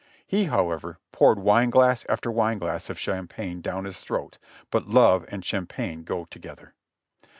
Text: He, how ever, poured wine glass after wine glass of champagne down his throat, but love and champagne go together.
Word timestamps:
He, 0.25 0.45
how 0.45 0.71
ever, 0.71 0.97
poured 1.11 1.37
wine 1.37 1.69
glass 1.69 2.07
after 2.09 2.31
wine 2.31 2.57
glass 2.57 2.89
of 2.89 2.97
champagne 2.97 3.61
down 3.61 3.85
his 3.85 3.99
throat, 3.99 4.39
but 4.71 4.87
love 4.87 5.27
and 5.29 5.45
champagne 5.45 6.01
go 6.01 6.25
together. 6.25 6.73